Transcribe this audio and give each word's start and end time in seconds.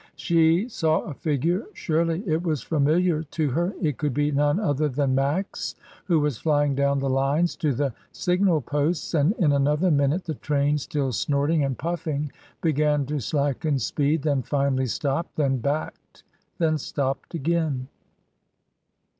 She 0.15 0.67
saw 0.67 1.01
a 1.01 1.13
figure, 1.13 1.65
surely 1.73 2.23
it 2.25 2.41
was 2.41 2.63
familiar 2.63 3.21
to 3.21 3.51
her, 3.51 3.75
it 3.79 3.99
could 3.99 4.15
be 4.15 4.31
none 4.31 4.59
other 4.59 4.89
than 4.89 5.13
Max 5.13 5.75
who 6.05 6.19
was 6.19 6.39
flying 6.39 6.73
down 6.73 6.97
the 6.97 7.07
lines 7.07 7.55
to 7.57 7.71
the 7.71 7.93
signal 8.11 8.61
posts, 8.61 9.13
and 9.13 9.33
in 9.33 9.51
another 9.51 9.91
minute 9.91 10.23
the 10.25 10.33
train, 10.33 10.79
still 10.79 11.11
snorting 11.11 11.63
and 11.63 11.77
puffing, 11.77 12.31
began 12.61 13.05
to 13.05 13.19
slacken 13.19 13.77
speed, 13.77 14.23
then 14.23 14.41
finally 14.41 14.87
stopped, 14.87 15.35
then 15.35 15.57
backed, 15.59 16.23
then 16.57 16.79
stopped 16.79 17.35
again. 17.35 17.87